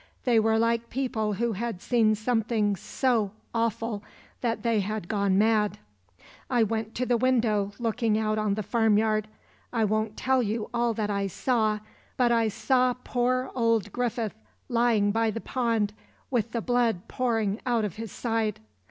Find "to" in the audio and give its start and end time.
6.95-7.05